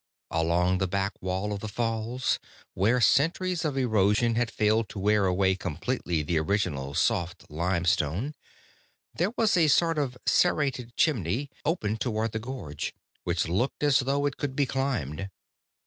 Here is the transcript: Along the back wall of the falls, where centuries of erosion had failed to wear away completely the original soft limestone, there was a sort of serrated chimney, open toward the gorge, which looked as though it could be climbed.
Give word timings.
Along 0.31 0.79
the 0.79 0.87
back 0.87 1.13
wall 1.21 1.53
of 1.53 1.59
the 1.59 1.67
falls, 1.67 2.39
where 2.73 2.99
centuries 2.99 3.63
of 3.63 3.77
erosion 3.77 4.33
had 4.33 4.49
failed 4.49 4.89
to 4.89 4.97
wear 4.99 5.27
away 5.27 5.53
completely 5.55 6.23
the 6.23 6.39
original 6.39 6.95
soft 6.95 7.51
limestone, 7.51 8.33
there 9.13 9.29
was 9.37 9.55
a 9.55 9.67
sort 9.67 9.99
of 9.99 10.17
serrated 10.25 10.97
chimney, 10.97 11.51
open 11.65 11.97
toward 11.97 12.31
the 12.31 12.39
gorge, 12.39 12.95
which 13.25 13.47
looked 13.47 13.83
as 13.83 13.99
though 13.99 14.25
it 14.25 14.37
could 14.37 14.55
be 14.55 14.65
climbed. 14.65 15.29